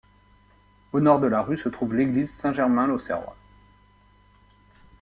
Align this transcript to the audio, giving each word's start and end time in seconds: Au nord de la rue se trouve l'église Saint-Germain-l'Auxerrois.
Au 0.93 0.99
nord 0.99 1.19
de 1.19 1.27
la 1.27 1.43
rue 1.43 1.59
se 1.59 1.69
trouve 1.69 1.93
l'église 1.93 2.31
Saint-Germain-l'Auxerrois. 2.33 3.35